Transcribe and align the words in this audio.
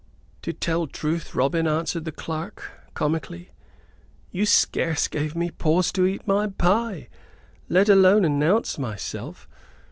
"To 0.41 0.51
tell 0.51 0.87
truth, 0.87 1.35
Robin," 1.35 1.67
answered 1.67 2.05
the 2.05 2.11
clerk, 2.11 2.71
comically, 2.95 3.51
"you 4.31 4.47
scarce 4.47 5.07
gave 5.07 5.35
me 5.35 5.51
pause 5.51 5.91
to 5.91 6.07
eat 6.07 6.25
my 6.25 6.47
pie, 6.47 7.07
let 7.69 7.87
alone 7.87 8.25
announce 8.25 8.79
myself. 8.79 9.47